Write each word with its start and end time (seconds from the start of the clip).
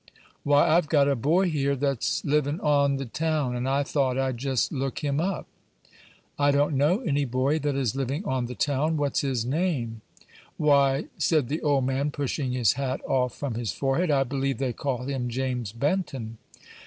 "Why, 0.41 0.67
I've 0.67 0.89
got 0.89 1.07
a 1.07 1.15
boy 1.15 1.47
here, 1.51 1.75
that's 1.75 2.25
livin' 2.25 2.59
on 2.61 2.95
the 2.97 3.05
town, 3.05 3.55
and 3.55 3.69
I 3.69 3.83
thought 3.83 4.17
I'd 4.17 4.39
jest 4.39 4.71
look 4.71 5.03
him 5.03 5.19
up." 5.19 5.45
"I 6.39 6.49
don't 6.49 6.73
know 6.75 7.01
any 7.01 7.23
boy 7.23 7.59
that 7.59 7.75
is 7.75 7.95
living 7.95 8.25
on 8.25 8.47
the 8.47 8.55
town. 8.55 8.97
What's 8.97 9.21
his 9.21 9.45
name?" 9.45 10.01
"Why," 10.57 11.05
said 11.19 11.49
the 11.49 11.61
old 11.61 11.85
man, 11.85 12.09
pushing 12.09 12.51
his 12.51 12.73
hat 12.73 12.99
off 13.07 13.35
from 13.37 13.53
his 13.53 13.73
forehead, 13.73 14.09
"I 14.09 14.23
believe 14.23 14.57
they 14.57 14.73
call 14.73 15.03
him 15.03 15.29
James 15.29 15.71
Benton." 15.71 16.39